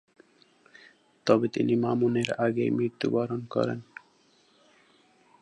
[1.27, 3.79] তবে তিনি মামুনের আগেই মৃত্যুবরণ করেন।